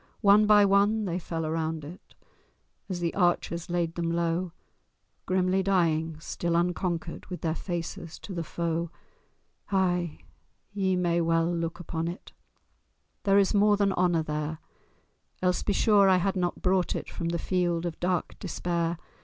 [0.21, 2.15] One by one they fell around it,
[2.89, 4.51] As the archers laid them low,
[5.27, 8.89] Grimly dying, still unconquered, With their faces to the foe.
[9.71, 10.21] Ay!
[10.73, 12.31] ye may well look upon it—
[13.25, 14.57] There is more than honour there,
[15.39, 18.97] Else, be sure, I had not brought it From the field of dark despair.